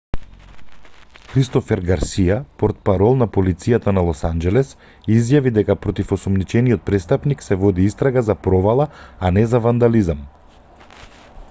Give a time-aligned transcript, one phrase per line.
[1.33, 4.73] кристофер гарсија портпарол на полицијата на лос анџелес
[5.17, 8.91] изјави дека против осомничениот престапник се води истрага за провала
[9.29, 10.29] а не за вандализам